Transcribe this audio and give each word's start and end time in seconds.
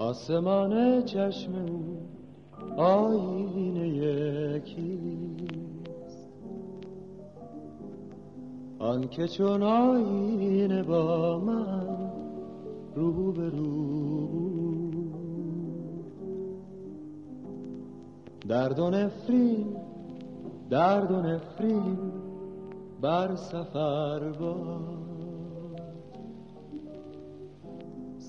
آسمان 0.00 1.02
چشم 1.02 1.52
او 1.54 1.98
آینه 2.76 3.88
یکیست. 3.88 5.50
آن 8.78 9.08
که 9.08 9.28
چون 9.28 9.62
آینه 9.62 10.82
با 10.82 11.38
من 11.38 11.86
رو 12.94 13.32
به 13.32 13.48
رو 13.48 14.28
درد 18.48 18.78
و 18.78 18.90
نفرین 18.90 19.66
درد 20.70 21.10
و 21.10 21.20
نفرین 21.20 21.98
بر 23.00 23.36
سفر 23.36 24.32
با 24.40 24.56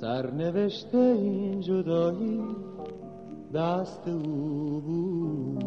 سرنوشته 0.00 0.98
این 0.98 1.60
جدایی 1.60 2.42
دست 3.54 4.08
او 4.08 4.80
بود. 4.80 5.64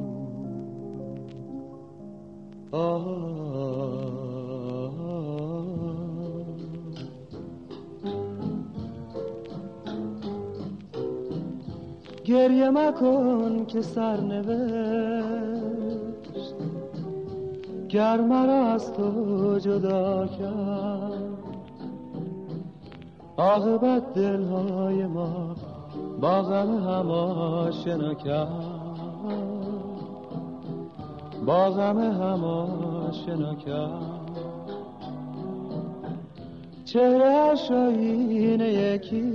گریه 12.25 12.69
مکن 12.69 13.65
که 13.65 13.81
سرنوشت 13.81 14.51
گر 17.89 18.21
مرا 18.21 18.65
از 18.65 18.93
تو 18.93 19.59
جدا 19.59 20.27
کرد. 20.27 21.60
عاقبت 23.41 24.13
دلهای 24.13 25.05
ما 25.05 25.55
با 26.21 26.41
غم 26.41 26.77
هم 26.77 27.11
آشنا 27.11 28.13
کرد. 28.13 28.81
با 31.45 31.69
غم 31.69 31.99
هم 31.99 32.43
آشنا 32.43 33.55
کرد. 33.55 34.31
چهره 36.85 37.55
آینه 37.71 38.73
یکیست. 38.73 39.31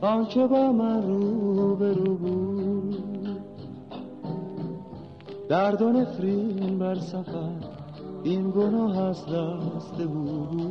آن 0.00 0.26
که 0.26 0.46
با 0.46 0.72
من 0.72 1.02
رو 1.02 1.76
به 1.76 1.92
رو 1.92 2.14
بود. 2.14 3.02
درد 5.48 5.82
و 5.82 5.92
نفرین 5.92 6.78
بر 6.78 6.94
سفر 6.94 7.76
این 8.26 8.50
گناه 8.50 8.98
از 8.98 9.26
دست 9.26 10.02
بود. 10.02 10.65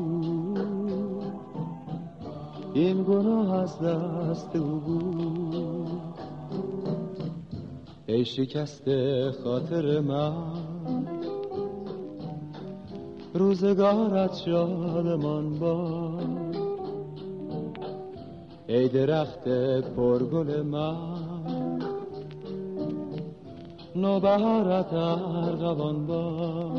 این 2.75 3.03
گناه 3.03 3.61
از 3.61 3.79
دست 3.79 4.55
او 4.55 4.79
بود. 4.79 6.01
ای 8.05 8.25
شکست 8.25 8.83
خاطر 9.43 9.99
من. 9.99 10.33
روزگارت 13.33 14.35
شادمان 14.45 15.59
با 15.59 16.19
ای 18.67 18.87
درخت 18.87 19.47
پرگل 19.95 20.61
من. 20.61 21.81
نوبهارت 23.95 24.93
ارغوان 24.93 26.07
با 26.07 26.71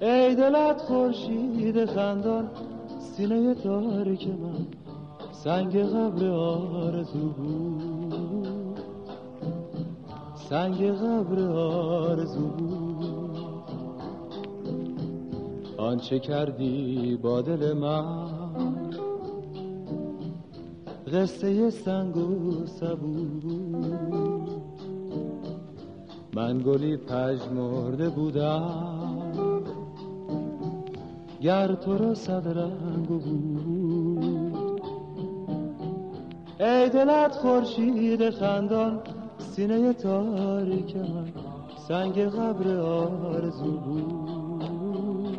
ای 0.00 0.34
دلت 0.34 0.80
خورشید 0.80 1.84
خندان. 1.84 2.50
سینه 3.00 3.54
تاریک 3.54 4.28
من 4.28 4.66
سنگ 5.32 5.76
قبر 5.76 6.28
آرزو 6.28 7.28
بود. 7.28 8.78
سنگ 10.34 10.92
قبر 10.92 11.42
آرزو 11.52 12.48
بود. 12.48 13.38
آنچه 15.76 16.18
کردی 16.18 17.16
با 17.22 17.40
دل 17.40 17.72
من. 17.72 18.30
قصه 21.12 21.70
سنگ 21.70 22.16
و 22.16 22.66
سبو. 22.66 23.14
من 26.34 26.58
گلی 26.58 26.96
پژمرده 26.96 28.08
بودم. 28.08 29.19
گر 31.40 31.74
تو 31.74 31.98
را 31.98 32.14
صد 32.14 32.48
رنگ 32.48 33.06
بود 33.06 34.56
ای 36.60 36.88
دلت 36.88 37.32
خورشید 37.34 38.30
خندان 38.30 39.00
سینه 39.38 39.92
تاریک 39.92 40.96
من 40.96 41.32
سنگ 41.88 42.18
قبر 42.18 42.76
آرزو 42.80 43.72
بود. 43.80 45.38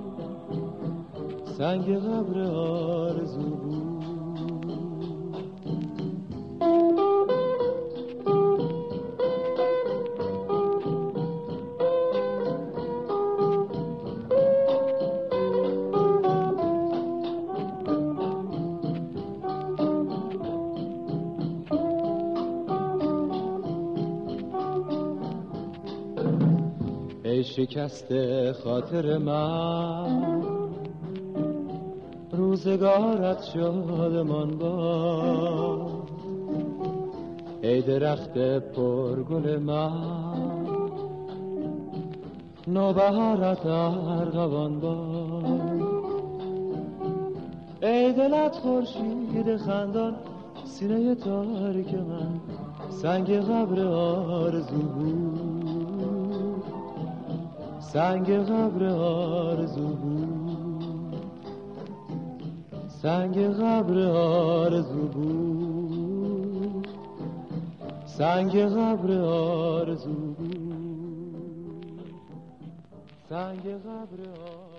سنگ 1.57 1.97
قبر 1.97 2.41
آرزو 2.41 3.41
بود. 3.41 3.80
شکست 27.43 28.13
خاطر 28.51 29.17
من. 29.17 30.41
روزگارت 32.31 33.43
شادمان 33.53 34.57
با. 34.57 35.87
ای 37.61 37.81
درخت 37.81 38.37
پرگل 38.59 39.59
من. 39.59 40.41
نوبهارت 42.67 43.65
ارغوان 43.65 44.79
با. 44.79 45.41
ای 47.81 48.13
دلت 48.13 48.55
خورشید 48.55 49.57
خندان 49.57 50.15
سینه 50.65 51.15
تاریک 51.15 51.93
من. 51.93 52.39
سنگ 52.89 53.31
قبر 53.31 53.83
آرزو 53.87 54.77
بود. 54.77 55.70
سنگ 57.81 58.31
قبر 58.31 58.85
آرزو 58.89 59.87
بود. 59.87 61.15
سنگ 62.87 63.39
قبر 63.39 64.07
آرزو 64.07 65.07
بود. 65.07 66.87
سنگ 68.05 68.59
قبر 68.59 69.21
آرزو 69.21 70.13
بود. 70.13 70.61
سنگ 73.29 73.67
قبر 73.67 74.19
آرزو 74.29 74.70